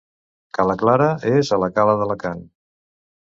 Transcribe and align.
Ca 0.57 0.63
la 0.69 0.75
Clara 0.83 1.09
és 1.33 1.53
a 1.57 1.59
la 1.65 1.69
cala 1.77 1.95
d'Alacant. 2.01 2.43